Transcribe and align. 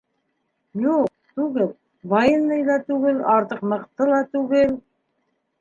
-Юҡ, 0.85 1.11
түгел, 1.41 1.69
военный 2.15 2.65
ҙа 2.71 2.79
түгел, 2.89 3.23
артыҡ 3.37 3.63
мыҡты 3.75 4.09
ла 4.15 4.23
түгел. 4.35 4.79